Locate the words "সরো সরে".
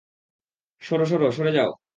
1.05-1.51